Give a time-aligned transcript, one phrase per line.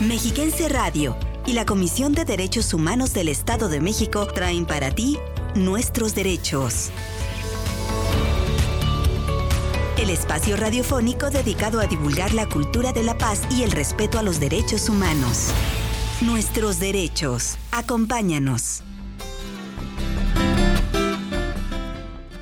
[0.00, 1.14] Mexiquense Radio
[1.46, 5.18] y la Comisión de Derechos Humanos del Estado de México traen para ti
[5.54, 6.90] nuestros derechos.
[9.98, 14.22] El espacio radiofónico dedicado a divulgar la cultura de la paz y el respeto a
[14.22, 15.48] los derechos humanos.
[16.22, 17.58] Nuestros derechos.
[17.70, 18.82] Acompáñanos.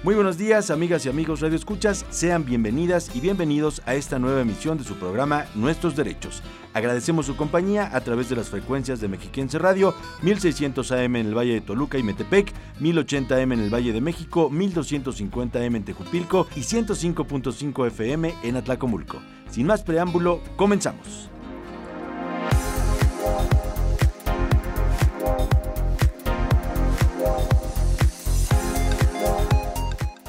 [0.09, 2.07] Muy buenos días, amigas y amigos Radio Escuchas.
[2.09, 6.43] Sean bienvenidas y bienvenidos a esta nueva emisión de su programa Nuestros Derechos.
[6.73, 11.37] Agradecemos su compañía a través de las frecuencias de Mexiquense Radio, 1600 AM en el
[11.37, 15.85] Valle de Toluca y Metepec, 1080 AM en el Valle de México, 1250 AM en
[15.85, 19.19] Tejupilco y 105.5 FM en Atlacomulco.
[19.51, 21.29] Sin más preámbulo, comenzamos.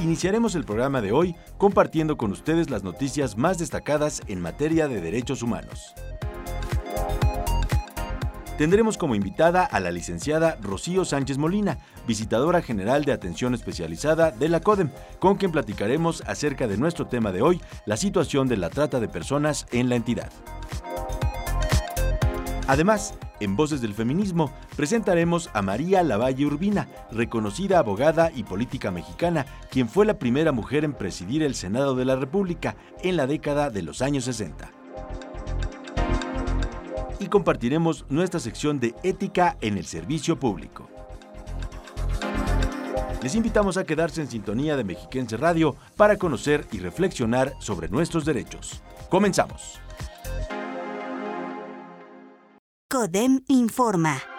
[0.10, 5.02] Iniciaremos el programa de hoy compartiendo con ustedes las noticias más destacadas en materia de
[5.02, 5.94] derechos humanos.
[8.58, 14.50] Tendremos como invitada a la licenciada Rocío Sánchez Molina, visitadora general de atención especializada de
[14.50, 18.72] la CODEM, con quien platicaremos acerca de nuestro tema de hoy, la situación de la
[18.72, 20.32] trata de personas en la entidad.
[22.70, 29.48] Además, en Voces del Feminismo presentaremos a María Lavalle Urbina, reconocida abogada y política mexicana,
[29.72, 33.72] quien fue la primera mujer en presidir el Senado de la República en la década
[33.72, 34.72] de los años 60.
[37.20, 40.92] Y compartiremos nuestra sección de ética en el servicio público.
[43.24, 48.26] Les invitamos a quedarse en sintonía de Mexiquense Radio para conocer y reflexionar sobre nuestros
[48.26, 48.84] derechos.
[49.10, 49.82] Comenzamos.
[52.92, 54.39] CODEM informa.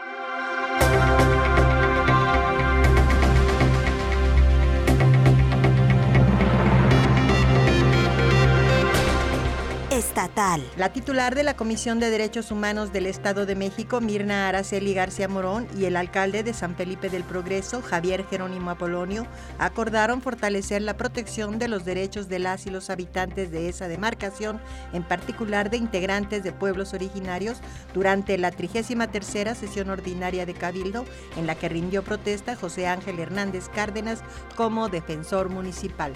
[10.21, 10.63] Estatal.
[10.77, 15.29] La titular de la Comisión de Derechos Humanos del Estado de México, Mirna Araceli García
[15.29, 19.27] Morón, y el alcalde de San Felipe del Progreso, Javier Jerónimo Apolonio,
[19.59, 24.61] acordaron fortalecer la protección de los derechos de las y los habitantes de esa demarcación,
[24.93, 27.57] en particular de integrantes de pueblos originarios,
[27.95, 31.07] durante la 33 sesión ordinaria de Cabildo,
[31.39, 34.23] en la que rindió protesta José Ángel Hernández Cárdenas
[34.55, 36.13] como defensor municipal.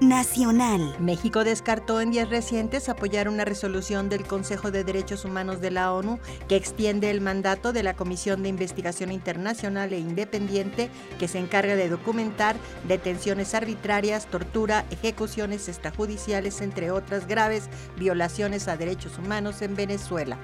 [0.00, 0.94] Nacional.
[0.98, 5.92] México descartó en días recientes apoyar una resolución del Consejo de Derechos Humanos de la
[5.92, 11.38] ONU que extiende el mandato de la Comisión de Investigación Internacional e Independiente que se
[11.38, 12.56] encarga de documentar
[12.88, 20.38] detenciones arbitrarias, tortura, ejecuciones extrajudiciales, entre otras graves violaciones a derechos humanos en Venezuela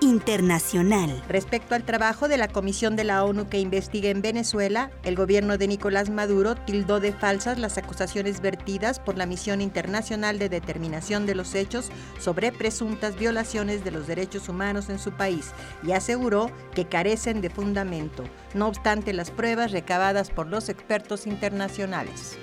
[0.00, 1.22] internacional.
[1.28, 5.58] Respecto al trabajo de la Comisión de la ONU que investiga en Venezuela, el gobierno
[5.58, 11.26] de Nicolás Maduro tildó de falsas las acusaciones vertidas por la Misión Internacional de Determinación
[11.26, 16.50] de los Hechos sobre presuntas violaciones de los derechos humanos en su país y aseguró
[16.74, 22.38] que carecen de fundamento, no obstante las pruebas recabadas por los expertos internacionales.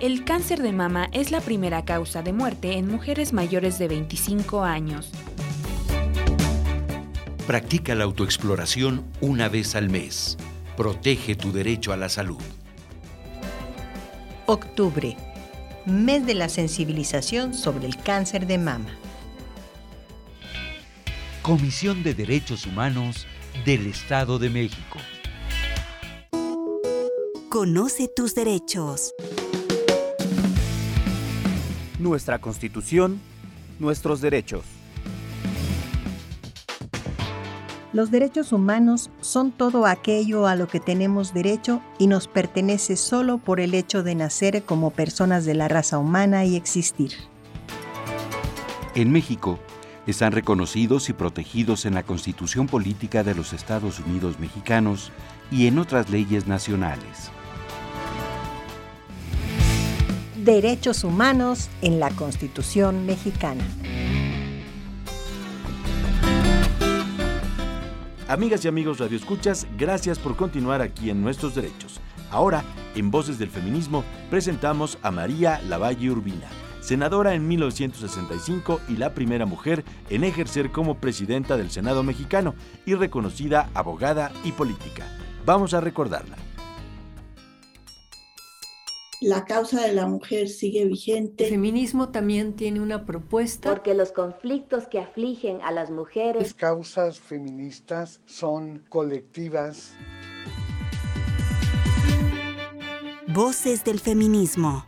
[0.00, 4.62] El cáncer de mama es la primera causa de muerte en mujeres mayores de 25
[4.62, 5.10] años.
[7.48, 10.36] Practica la autoexploración una vez al mes.
[10.76, 12.38] Protege tu derecho a la salud.
[14.46, 15.16] Octubre,
[15.84, 18.96] mes de la sensibilización sobre el cáncer de mama.
[21.42, 23.26] Comisión de Derechos Humanos
[23.64, 25.00] del Estado de México.
[27.50, 29.12] Conoce tus derechos
[31.98, 33.20] nuestra Constitución,
[33.78, 34.64] nuestros derechos.
[37.92, 43.38] Los derechos humanos son todo aquello a lo que tenemos derecho y nos pertenece solo
[43.38, 47.12] por el hecho de nacer como personas de la raza humana y existir.
[48.94, 49.58] En México,
[50.06, 55.12] están reconocidos y protegidos en la Constitución Política de los Estados Unidos Mexicanos
[55.50, 57.30] y en otras leyes nacionales.
[60.54, 63.62] Derechos humanos en la Constitución mexicana.
[68.28, 72.00] Amigas y amigos radioescuchas, gracias por continuar aquí en Nuestros Derechos.
[72.30, 72.64] Ahora,
[72.94, 76.48] en Voces del Feminismo, presentamos a María Lavalle Urbina,
[76.80, 82.54] senadora en 1965 y la primera mujer en ejercer como presidenta del Senado mexicano
[82.86, 85.06] y reconocida abogada y política.
[85.44, 86.47] Vamos a recordarla
[89.20, 91.44] la causa de la mujer sigue vigente.
[91.44, 93.70] El feminismo también tiene una propuesta.
[93.70, 96.42] Porque los conflictos que afligen a las mujeres.
[96.42, 99.92] Las causas feministas son colectivas.
[103.26, 104.84] Voces del feminismo.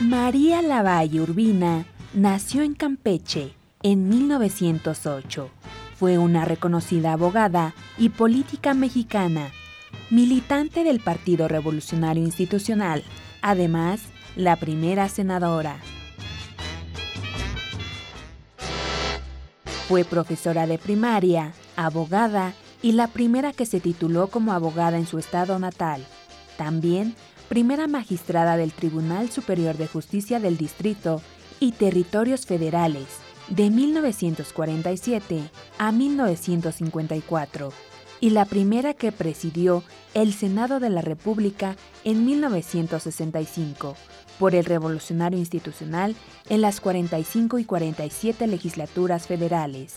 [0.00, 5.50] María Lavalle Urbina nació en Campeche en 1908.
[5.98, 9.50] Fue una reconocida abogada y política mexicana,
[10.10, 13.04] militante del Partido Revolucionario Institucional,
[13.42, 14.00] además
[14.36, 15.78] la primera senadora.
[19.88, 25.18] Fue profesora de primaria, abogada y la primera que se tituló como abogada en su
[25.18, 26.06] estado natal.
[26.56, 27.14] También
[27.48, 31.20] primera magistrada del Tribunal Superior de Justicia del Distrito
[31.58, 33.19] y Territorios Federales
[33.50, 35.42] de 1947
[35.78, 37.72] a 1954
[38.20, 39.82] y la primera que presidió
[40.14, 43.96] el Senado de la República en 1965
[44.38, 46.14] por el Revolucionario Institucional
[46.48, 49.96] en las 45 y 47 legislaturas federales.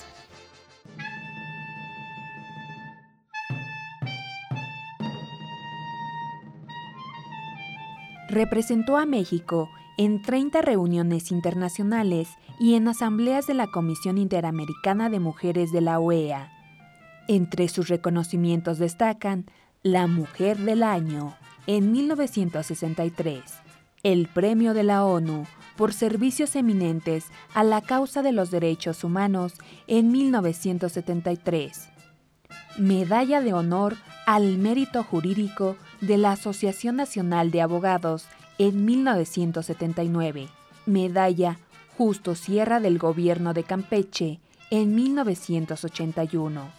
[8.29, 12.29] Representó a México en 30 reuniones internacionales
[12.59, 16.51] y en asambleas de la Comisión Interamericana de Mujeres de la OEA.
[17.27, 19.45] Entre sus reconocimientos destacan
[19.81, 21.35] la Mujer del Año
[21.67, 23.41] en 1963,
[24.03, 25.45] el Premio de la ONU
[25.77, 29.53] por servicios eminentes a la causa de los derechos humanos
[29.87, 31.89] en 1973,
[32.77, 40.47] Medalla de Honor al Mérito Jurídico de la Asociación Nacional de Abogados en 1979,
[40.85, 41.59] Medalla
[41.97, 44.39] Justo Sierra del Gobierno de Campeche
[44.71, 46.71] en 1981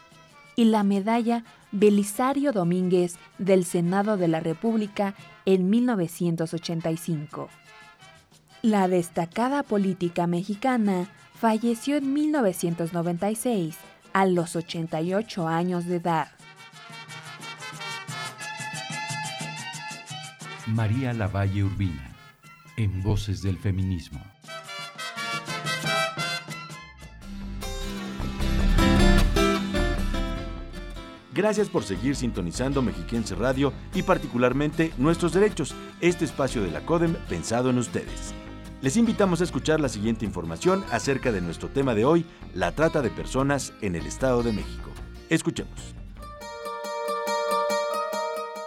[0.56, 7.48] y la Medalla Belisario Domínguez del Senado de la República en 1985.
[8.62, 13.76] La destacada política mexicana falleció en 1996
[14.12, 16.28] a los 88 años de edad.
[20.66, 22.10] María Lavalle Urbina,
[22.76, 24.20] en Voces del Feminismo.
[31.34, 37.14] Gracias por seguir sintonizando Mexiquense Radio y particularmente Nuestros Derechos, este espacio de la CODEM
[37.28, 38.32] pensado en ustedes.
[38.80, 42.24] Les invitamos a escuchar la siguiente información acerca de nuestro tema de hoy,
[42.54, 44.90] la trata de personas en el Estado de México.
[45.28, 46.03] Escuchemos.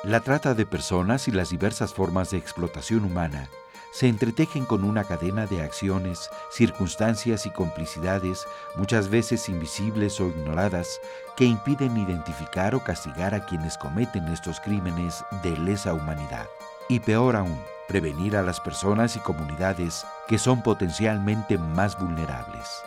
[0.07, 3.49] La trata de personas y las diversas formas de explotación humana
[3.91, 11.01] se entretejen con una cadena de acciones, circunstancias y complicidades, muchas veces invisibles o ignoradas,
[11.35, 16.47] que impiden identificar o castigar a quienes cometen estos crímenes de lesa humanidad.
[16.87, 22.81] Y peor aún, prevenir a las personas y comunidades que son potencialmente más vulnerables.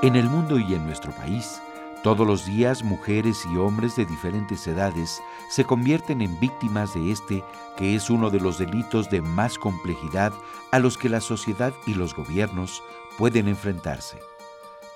[0.00, 1.60] En el mundo y en nuestro país,
[2.02, 7.44] todos los días mujeres y hombres de diferentes edades se convierten en víctimas de este,
[7.76, 10.32] que es uno de los delitos de más complejidad
[10.72, 12.82] a los que la sociedad y los gobiernos
[13.18, 14.18] pueden enfrentarse,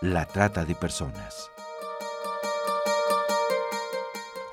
[0.00, 1.50] la trata de personas.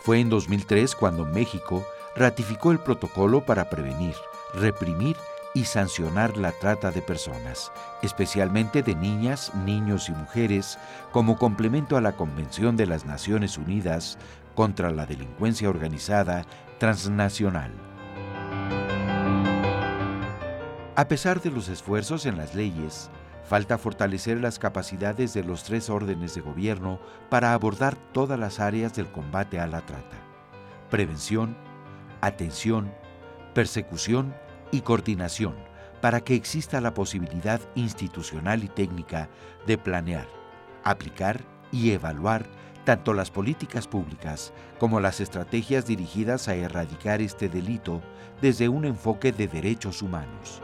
[0.01, 1.83] Fue en 2003 cuando México
[2.15, 4.15] ratificó el protocolo para prevenir,
[4.53, 5.17] reprimir
[5.53, 10.79] y sancionar la trata de personas, especialmente de niñas, niños y mujeres,
[11.11, 14.17] como complemento a la Convención de las Naciones Unidas
[14.55, 16.45] contra la Delincuencia Organizada
[16.79, 17.71] Transnacional.
[20.95, 23.09] A pesar de los esfuerzos en las leyes,
[23.43, 26.99] falta fortalecer las capacidades de los tres órdenes de gobierno
[27.29, 30.17] para abordar todas las áreas del combate a la trata.
[30.89, 31.57] Prevención,
[32.21, 32.91] atención,
[33.53, 34.33] persecución
[34.73, 35.55] y coordinación
[36.01, 39.29] para que exista la posibilidad institucional y técnica
[39.65, 40.27] de planear,
[40.83, 42.45] aplicar y evaluar
[42.83, 48.01] tanto las políticas públicas como las estrategias dirigidas a erradicar este delito
[48.41, 50.61] desde un enfoque de derechos humanos.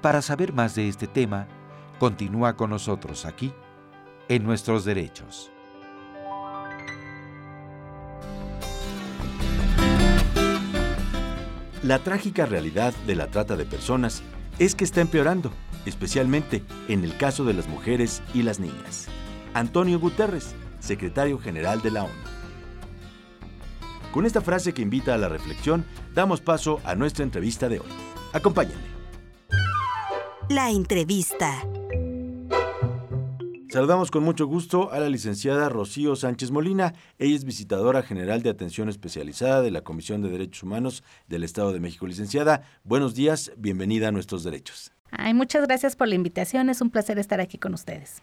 [0.00, 1.48] Para saber más de este tema,
[1.98, 3.52] continúa con nosotros aquí,
[4.28, 5.50] en Nuestros Derechos.
[11.86, 14.20] La trágica realidad de la trata de personas
[14.58, 15.52] es que está empeorando,
[15.84, 19.06] especialmente en el caso de las mujeres y las niñas.
[19.54, 22.12] Antonio Guterres, secretario general de la ONU.
[24.12, 27.92] Con esta frase que invita a la reflexión, damos paso a nuestra entrevista de hoy.
[28.32, 28.82] Acompáñenme.
[30.48, 31.52] La entrevista.
[33.68, 36.94] Saludamos con mucho gusto a la licenciada Rocío Sánchez Molina.
[37.18, 41.72] Ella es visitadora general de atención especializada de la Comisión de Derechos Humanos del Estado
[41.72, 42.06] de México.
[42.06, 44.92] Licenciada, buenos días, bienvenida a Nuestros Derechos.
[45.10, 48.22] Ay, muchas gracias por la invitación, es un placer estar aquí con ustedes.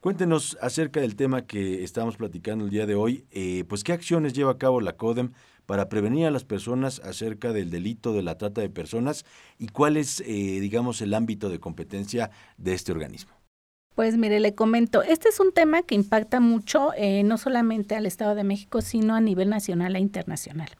[0.00, 4.34] Cuéntenos acerca del tema que estamos platicando el día de hoy, eh, pues qué acciones
[4.34, 5.32] lleva a cabo la CODEM
[5.66, 9.26] para prevenir a las personas acerca del delito de la trata de personas
[9.58, 10.24] y cuál es, eh,
[10.60, 13.39] digamos, el ámbito de competencia de este organismo?
[14.00, 18.06] Pues mire, le comento, este es un tema que impacta mucho eh, no solamente al
[18.06, 20.70] Estado de México, sino a nivel nacional e internacional.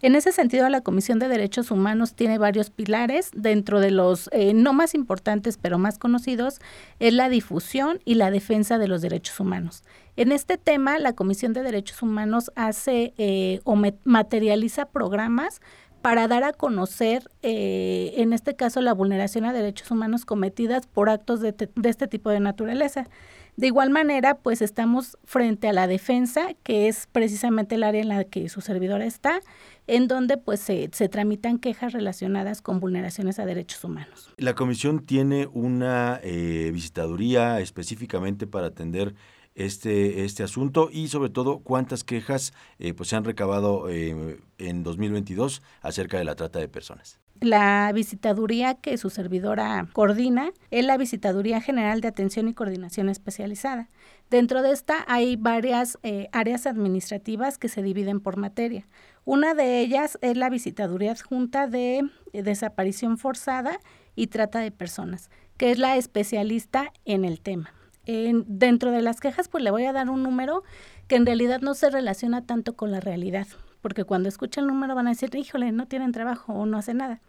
[0.00, 4.54] En ese sentido, la Comisión de Derechos Humanos tiene varios pilares, dentro de los eh,
[4.54, 6.60] no más importantes, pero más conocidos,
[6.98, 9.84] es la difusión y la defensa de los derechos humanos.
[10.16, 15.60] En este tema, la Comisión de Derechos Humanos hace eh, o materializa programas
[16.02, 21.08] para dar a conocer, eh, en este caso, la vulneración a derechos humanos cometidas por
[21.08, 21.54] actos de,
[21.84, 23.08] este tipo de naturaleza.
[23.56, 28.08] De igual manera, pues estamos frente a la defensa, que es precisamente el área en
[28.08, 29.40] la que su servidora está,
[29.86, 34.32] en donde pues se, tramitan quejas relacionadas con vulneraciones a derechos humanos.
[34.38, 39.14] La comisión tiene una eh, visitaduría específicamente para atender
[39.54, 44.82] este, este asunto y sobre todo cuántas quejas eh, pues se han recabado eh, en
[44.82, 47.18] 2022 acerca de la trata de personas.
[47.40, 53.88] La visitaduría que su servidora coordina es la Visitaduría General de Atención y Coordinación Especializada.
[54.30, 58.86] Dentro de esta hay varias eh, áreas administrativas que se dividen por materia.
[59.24, 63.80] Una de ellas es la Visitaduría Adjunta de Desaparición Forzada
[64.14, 69.48] y Trata de Personas, que es la especialista en el tema dentro de las quejas,
[69.48, 70.62] pues le voy a dar un número
[71.08, 73.46] que en realidad no se relaciona tanto con la realidad,
[73.80, 76.98] porque cuando escuchan el número van a decir, híjole, no tienen trabajo o no hacen
[76.98, 77.20] nada.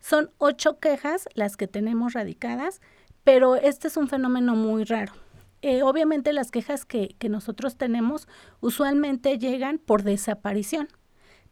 [0.00, 2.80] Son ocho quejas las que tenemos radicadas,
[3.24, 5.12] pero este es un fenómeno muy raro.
[5.60, 8.28] Eh, obviamente las quejas que, que nosotros tenemos
[8.60, 10.88] usualmente llegan por desaparición,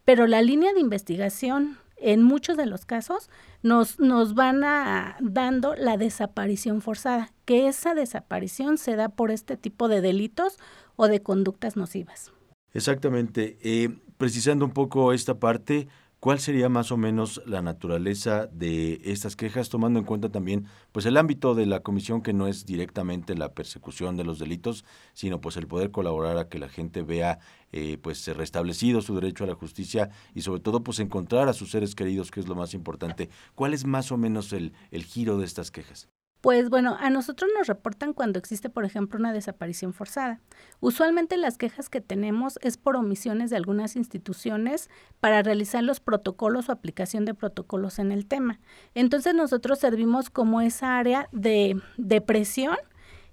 [0.04, 3.30] pero la línea de investigación en muchos de los casos
[3.62, 9.56] nos, nos van a dando la desaparición forzada, que esa desaparición se da por este
[9.56, 10.58] tipo de delitos
[10.96, 12.32] o de conductas nocivas.
[12.72, 13.58] Exactamente.
[13.62, 15.88] Eh, precisando un poco esta parte,
[16.26, 21.06] ¿Cuál sería más o menos la naturaleza de estas quejas, tomando en cuenta también pues
[21.06, 25.40] el ámbito de la comisión que no es directamente la persecución de los delitos, sino
[25.40, 27.38] pues el poder colaborar a que la gente vea
[27.70, 31.70] eh, pues restablecido su derecho a la justicia y sobre todo pues encontrar a sus
[31.70, 33.30] seres queridos, que es lo más importante.
[33.54, 36.08] ¿Cuál es más o menos el, el giro de estas quejas?
[36.46, 40.38] Pues bueno, a nosotros nos reportan cuando existe, por ejemplo, una desaparición forzada.
[40.78, 44.88] Usualmente las quejas que tenemos es por omisiones de algunas instituciones
[45.18, 48.60] para realizar los protocolos o aplicación de protocolos en el tema.
[48.94, 52.76] Entonces nosotros servimos como esa área de, de presión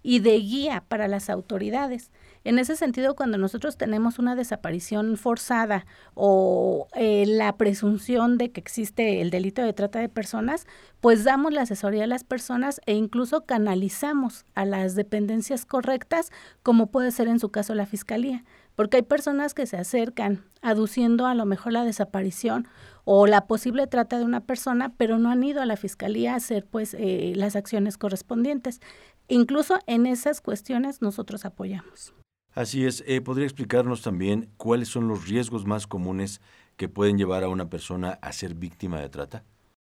[0.02, 2.12] y de guía para las autoridades.
[2.46, 8.60] En ese sentido, cuando nosotros tenemos una desaparición forzada o eh, la presunción de que
[8.60, 10.68] existe el delito de trata de personas,
[11.00, 16.32] pues damos la asesoría a las personas e incluso canalizamos a las dependencias correctas,
[16.64, 18.44] como puede ser en su caso la Fiscalía,
[18.76, 22.68] porque hay personas que se acercan aduciendo a lo mejor la desaparición
[23.06, 26.38] o la posible trata de una persona, pero no han ido a la Fiscalía a
[26.38, 28.82] hacer pues eh, las acciones correspondientes.
[29.30, 32.14] Incluso en esas cuestiones nosotros apoyamos.
[32.54, 33.04] Así es.
[33.08, 36.42] Eh, ¿Podría explicarnos también cuáles son los riesgos más comunes
[36.78, 39.44] que pueden llevar a una persona a ser víctima de trata?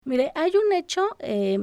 [0.04, 1.58] Mire, hay un hecho, eh,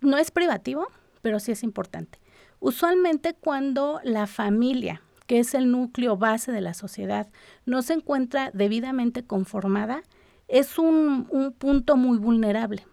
[0.00, 0.86] no es privativo,
[1.22, 2.18] pero sí es importante.
[2.60, 7.28] Usualmente cuando la familia, que es el núcleo base de la sociedad,
[7.64, 10.02] no se encuentra debidamente conformada,
[10.48, 12.86] es un, un punto muy vulnerable.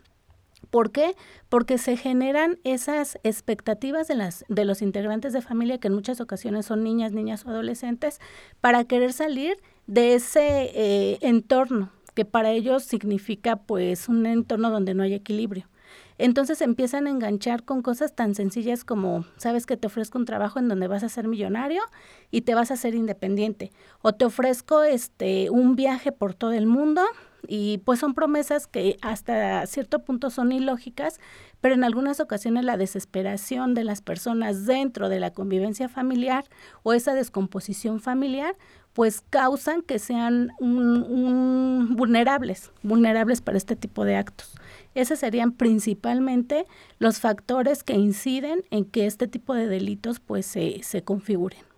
[0.73, 1.15] ¿Por qué?
[1.49, 6.19] Porque se generan esas expectativas de, las, de los integrantes de familia, que en muchas
[6.19, 8.19] ocasiones son niñas, niñas o adolescentes,
[8.59, 14.95] para querer salir de ese eh, entorno que para ellos significa pues un entorno donde
[14.95, 15.69] no hay equilibrio.
[16.17, 20.57] Entonces empiezan a enganchar con cosas tan sencillas como, sabes que te ofrezco un trabajo
[20.57, 21.83] en donde vas a ser millonario
[22.31, 26.65] y te vas a ser independiente, o te ofrezco este un viaje por todo el
[26.65, 27.03] mundo
[27.47, 31.19] y pues son promesas que hasta cierto punto son ilógicas,
[31.61, 36.45] pero en algunas ocasiones la desesperación de las personas dentro de la convivencia familiar
[36.83, 38.55] o esa descomposición familiar
[38.93, 44.53] pues causan que sean vulnerables, vulnerables para este tipo de actos.
[44.93, 46.67] Esos serían principalmente
[46.99, 51.72] los factores que inciden en que este tipo de delitos pues se, se configuren.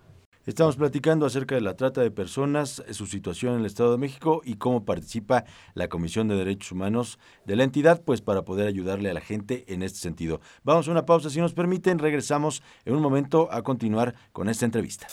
[0.46, 4.44] Estamos platicando acerca de la trata de personas, su situación en el Estado de México
[4.46, 9.10] y cómo participa la Comisión de Derechos Humanos de la entidad, pues para poder ayudarle
[9.10, 10.42] a la gente en este sentido.
[10.64, 14.66] Vamos a una pausa, si nos permiten, regresamos en un momento a continuar con esta
[14.66, 15.08] entrevista.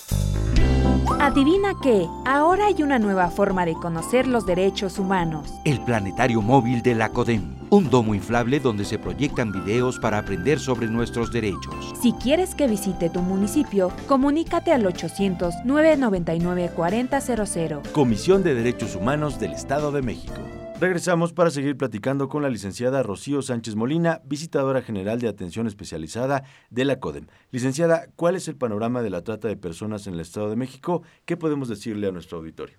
[1.23, 5.55] Adivina qué, ahora hay una nueva forma de conocer los derechos humanos.
[5.65, 10.59] El planetario móvil de la CODEM, un domo inflable donde se proyectan videos para aprender
[10.59, 11.95] sobre nuestros derechos.
[12.01, 14.85] Si quieres que visite tu municipio, comunícate al
[15.23, 17.93] 800-999-4000.
[17.93, 20.35] Comisión de Derechos Humanos del Estado de México.
[20.81, 26.43] Regresamos para seguir platicando con la licenciada Rocío Sánchez Molina, visitadora general de atención especializada
[26.71, 27.29] de la CODEM.
[27.53, 31.05] Licenciada, ¿cuál es el panorama de la trata de personas en el Estado de México?
[31.25, 32.75] ¿Qué podemos decirle a nuestro auditorio?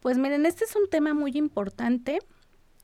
[0.00, 2.18] Pues miren, este es un tema muy importante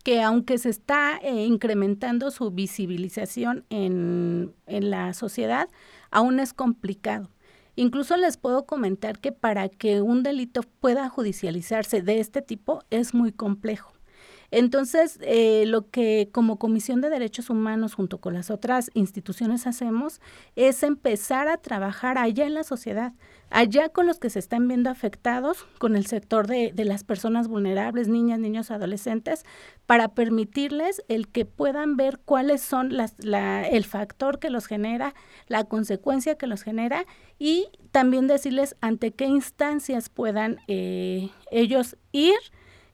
[0.04, 5.69] que aunque se está eh, incrementando su visibilización en, en la sociedad,
[6.11, 7.28] aún es complicado.
[7.75, 13.14] Incluso les puedo comentar que para que un delito pueda judicializarse de este tipo es
[13.14, 13.91] muy complejo.
[14.52, 20.21] Entonces, eh, lo que como Comisión de Derechos Humanos junto con las otras instituciones hacemos
[20.56, 23.14] es empezar a trabajar allá en la sociedad,
[23.49, 27.49] allá con los que se están viendo afectados, con el sector de, de las personas
[27.49, 29.47] vulnerables, niñas, niños, adolescentes,
[29.87, 35.14] para permitirles el que puedan ver cuáles son las, la, el factor que los genera,
[35.47, 37.06] la consecuencia que los genera
[37.38, 42.35] y también decirles ante qué instancias puedan eh, ellos ir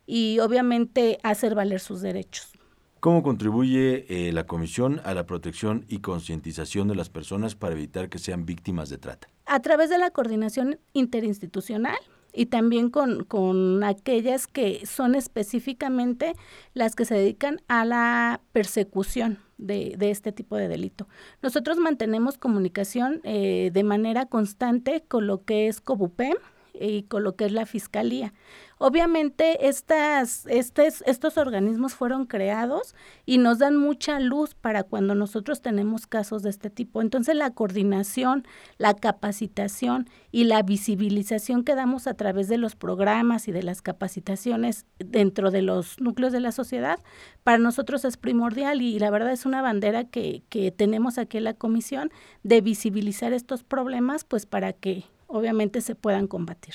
[0.09, 2.51] y obviamente hacer valer sus derechos.
[2.99, 8.09] ¿Cómo contribuye eh, la Comisión a la protección y concientización de las personas para evitar
[8.09, 9.29] que sean víctimas de trata?
[9.47, 11.99] A través de la coordinación interinstitucional
[12.33, 16.33] y también con, con aquellas que son específicamente
[16.75, 21.07] las que se dedican a la persecución de, de, este tipo de delito.
[21.43, 26.35] Nosotros mantenemos comunicación eh, de manera constante con lo que es COBUPEM
[26.81, 28.33] y con lo que es la Fiscalía.
[28.81, 32.95] Obviamente estas, estes, estos organismos fueron creados
[33.27, 37.03] y nos dan mucha luz para cuando nosotros tenemos casos de este tipo.
[37.03, 43.49] Entonces la coordinación, la capacitación y la visibilización que damos a través de los programas
[43.49, 47.01] y de las capacitaciones dentro de los núcleos de la sociedad,
[47.43, 51.45] para nosotros es primordial y la verdad es una bandera que, que tenemos aquí en
[51.45, 52.13] la comisión
[52.45, 56.75] de visibilizar estos problemas, pues para que obviamente se puedan combatir.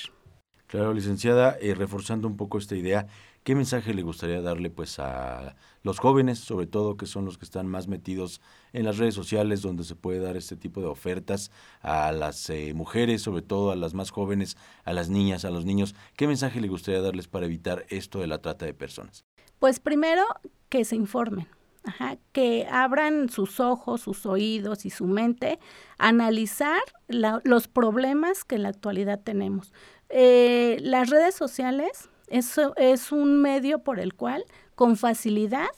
[0.66, 3.06] Claro, licenciada, eh, reforzando un poco esta idea,
[3.44, 7.44] ¿qué mensaje le gustaría darle pues a los jóvenes, sobre todo que son los que
[7.44, 8.40] están más metidos
[8.72, 12.72] en las redes sociales donde se puede dar este tipo de ofertas a las eh,
[12.74, 15.94] mujeres, sobre todo a las más jóvenes, a las niñas, a los niños?
[16.16, 19.24] ¿Qué mensaje le gustaría darles para evitar esto de la trata de personas?
[19.58, 20.24] Pues primero
[20.70, 21.46] que se informen.
[21.86, 25.58] Ajá, que abran sus ojos, sus oídos y su mente
[25.98, 29.74] analizar la, los problemas que en la actualidad tenemos.
[30.08, 34.44] Eh, las redes sociales es, es un medio por el cual
[34.74, 35.68] con facilidad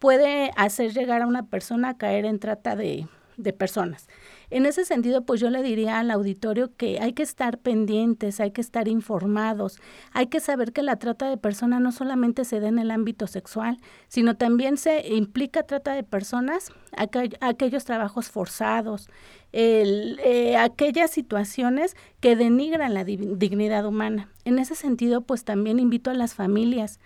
[0.00, 4.08] puede hacer llegar a una persona a caer en trata de, de personas.
[4.50, 8.50] En ese sentido, pues yo le diría al auditorio que hay que estar pendientes, hay
[8.50, 9.80] que estar informados,
[10.12, 13.26] hay que saber que la trata de personas no solamente se da en el ámbito
[13.26, 19.08] sexual, sino también se implica trata de personas, aquellos trabajos forzados,
[19.52, 24.28] eh, aquellas situaciones que denigran la dignidad humana.
[24.44, 27.00] En ese sentido, pues también invito a las familias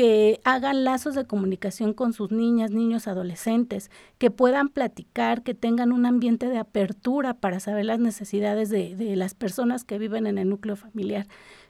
[0.00, 5.92] que hagan lazos de comunicación con sus niñas, niños, adolescentes, que puedan platicar, que tengan
[5.92, 10.38] un ambiente de apertura para saber las necesidades de, de las personas que viven en
[10.38, 11.26] el núcleo familiar.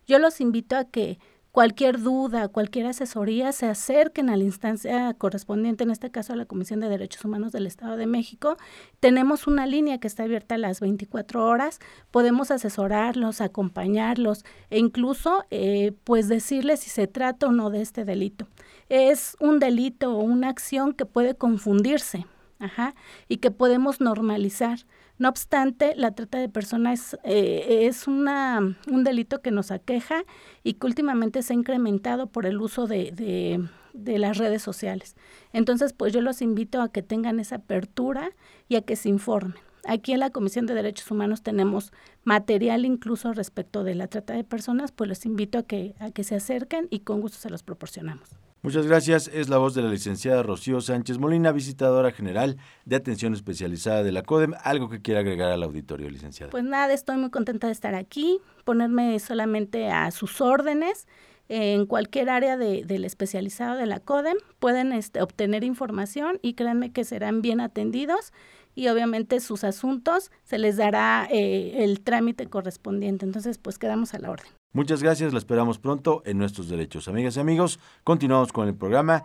[0.07, 1.19] Yo los invito a que
[1.53, 6.45] cualquier duda, cualquier asesoría, se acerquen a la instancia correspondiente, en este caso a la
[6.45, 8.57] Comisión de Derechos Humanos del Estado de México.
[9.01, 15.45] Tenemos una línea que está abierta a las 24 horas, podemos asesorarlos, acompañarlos e incluso
[15.51, 18.47] eh, pues decirles si se trata o no de este delito.
[18.89, 22.27] Es un delito o una acción que puede confundirse
[22.61, 22.95] ajá,
[23.27, 24.81] y que podemos normalizar.
[25.21, 28.59] No obstante, la trata de personas eh, es una,
[28.91, 30.25] un delito que nos aqueja
[30.65, 35.17] y que últimamente se ha incrementado por el uso de, de, de las redes sociales.
[35.53, 38.31] Entonces, pues yo los invito a que tengan esa apertura
[38.67, 39.57] y a que se informen.
[39.87, 41.93] Aquí en la Comisión de Derechos Humanos tenemos
[42.25, 46.25] material incluso respecto de la trata de personas, pues los invito a que, a que
[46.25, 48.39] se acerquen y con gusto se los proporcionamos.
[48.62, 49.29] Muchas gracias.
[49.29, 54.12] Es la voz de la licenciada Rocío Sánchez Molina, visitadora general de atención especializada de
[54.12, 54.53] la CODEM.
[54.62, 56.51] ¿Algo que quiera agregar al auditorio, licenciada?
[56.51, 61.07] Pues nada, estoy muy contenta de estar aquí, ponerme solamente a sus órdenes.
[61.49, 66.92] En cualquier área de, del especializado de la CODEM pueden este, obtener información y créanme
[66.92, 68.33] que serán bien atendidos
[68.75, 73.25] y obviamente sus asuntos se les dará eh, el trámite correspondiente.
[73.25, 74.60] Entonces, pues quedamos a la orden.
[74.73, 77.09] Muchas gracias, la esperamos pronto en nuestros derechos.
[77.09, 79.25] Amigas y amigos, continuamos con el programa.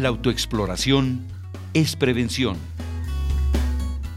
[0.00, 1.26] La autoexploración
[1.74, 2.56] es prevención.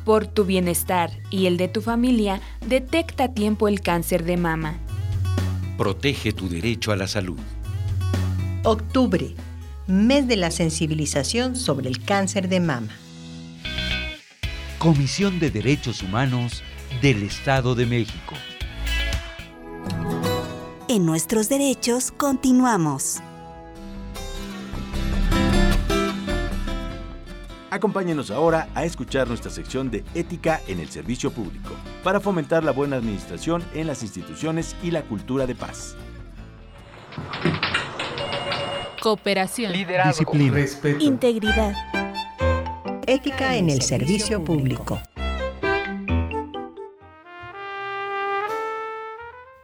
[0.06, 4.78] Por tu bienestar y el de tu familia, detecta a tiempo el cáncer de mama.
[5.78, 7.38] Protege tu derecho a la salud.
[8.64, 9.36] Octubre,
[9.86, 12.96] mes de la sensibilización sobre el cáncer de mama.
[14.80, 16.64] Comisión de Derechos Humanos
[17.02, 18.36] del Estado de México.
[20.88, 23.22] En nuestros derechos continuamos.
[27.74, 31.72] Acompáñenos ahora a escuchar nuestra sección de Ética en el Servicio Público,
[32.04, 35.96] para fomentar la buena administración en las instituciones y la cultura de paz.
[39.02, 39.74] Cooperación.
[39.74, 40.54] Disciplina.
[40.54, 41.04] Respeto.
[41.04, 41.74] Integridad.
[43.08, 45.02] Ética en el servicio público.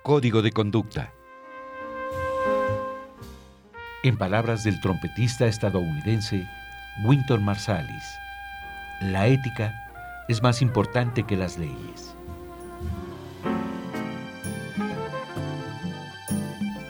[0.01, 1.13] Código de conducta.
[4.01, 6.47] En palabras del trompetista estadounidense
[7.01, 8.19] Winton Marsalis,
[8.99, 9.73] la ética
[10.27, 12.13] es más importante que las leyes.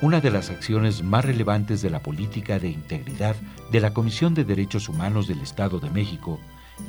[0.01, 3.35] Una de las acciones más relevantes de la política de integridad
[3.71, 6.39] de la Comisión de Derechos Humanos del Estado de México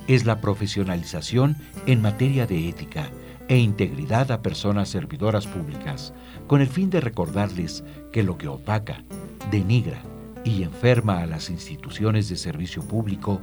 [0.06, 3.11] es la profesionalización en materia de ética
[3.48, 6.14] e integridad a personas servidoras públicas,
[6.46, 9.04] con el fin de recordarles que lo que opaca,
[9.50, 10.00] denigra
[10.44, 13.40] y enferma a las instituciones de servicio público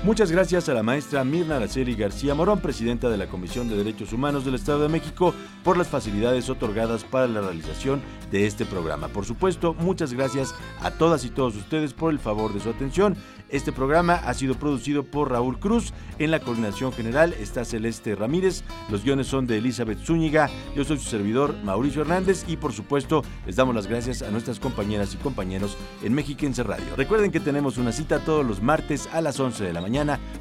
[0.04, 4.12] Muchas gracias a la maestra Mirna Araceli García Morón, presidenta de la Comisión de Derechos
[4.12, 9.06] Humanos del Estado de México, por las facilidades otorgadas para la realización de este programa.
[9.06, 13.16] Por supuesto, muchas gracias a todas y todos ustedes por el favor de su atención.
[13.48, 15.92] Este programa ha sido producido por Raúl Cruz.
[16.18, 18.64] En la coordinación general está Celeste Ramírez.
[18.90, 20.48] Los guiones son de Elizabeth Zúñiga.
[20.74, 22.44] Yo soy su servidor, Mauricio Hernández.
[22.48, 26.96] Y por supuesto, les damos las gracias a nuestras compañeras y compañeros en Mexiquense Radio.
[26.96, 29.82] Recuerden que tenemos una cita todos los martes a las 11 de la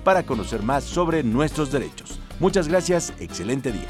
[0.04, 2.20] para conocer más sobre nuestros derechos.
[2.40, 3.14] Muchas gracias.
[3.20, 3.88] Excelente día.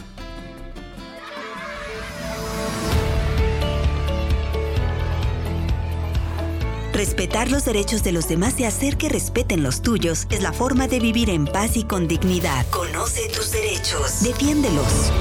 [6.93, 10.87] Respetar los derechos de los demás y hacer que respeten los tuyos es la forma
[10.87, 12.65] de vivir en paz y con dignidad.
[12.69, 14.21] Conoce tus derechos.
[14.21, 15.11] Defiéndelos.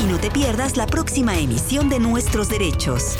[0.00, 3.16] Y no te pierdas la próxima emisión de Nuestros Derechos.